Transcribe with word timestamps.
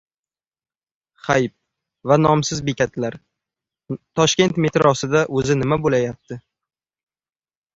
Xayp 1.25 1.53
va 2.11 2.17
nomsiz 2.21 2.63
bekatlar. 2.69 3.17
Toshkent 4.21 4.59
metrosida 4.67 5.23
o‘zi 5.41 5.59
nima 5.61 5.79
bo‘layapti? 5.85 6.41